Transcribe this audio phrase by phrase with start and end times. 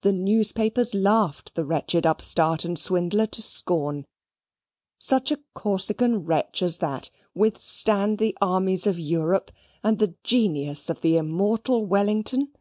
[0.00, 4.06] The newspapers laughed the wretched upstart and swindler to scorn.
[4.98, 9.50] Such a Corsican wretch as that withstand the armies of Europe
[9.84, 12.54] and the genius of the immortal Wellington!